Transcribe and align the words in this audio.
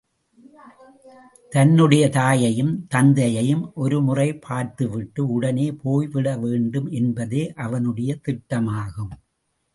தன்னுடைய 1.49 2.09
தாயையும், 2.09 2.87
தந்தையையும் 2.87 3.71
ஒரு 3.73 4.01
முறைப் 4.01 4.41
பார்த்து 4.41 4.89
விட்டு, 4.89 5.31
உடனே 5.31 5.71
போய் 5.71 6.07
விட 6.07 6.37
வேண்டும் 6.37 6.91
என்பதே 6.91 7.53
அவனுடைய 7.53 8.17
திட்டமாகும். 8.27 9.11